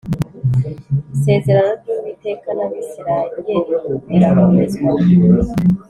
Isezerano 1.15 1.73
ry 1.81 1.87
uwiteka 1.95 2.47
n 2.57 2.59
abisirayeli 2.65 3.53
rirakomezwa 4.09 4.87